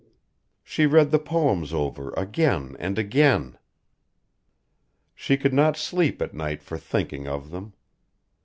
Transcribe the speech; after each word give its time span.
She 0.63 0.87
read 0.87 1.11
the 1.11 1.19
poems 1.19 1.71
over 1.73 2.11
again 2.17 2.75
and 2.79 2.97
again. 2.97 3.59
She 5.13 5.37
could 5.37 5.53
not 5.53 5.77
sleep 5.77 6.23
at 6.23 6.33
night 6.33 6.63
for 6.63 6.79
thinking 6.79 7.27
of 7.27 7.51
them. 7.51 7.73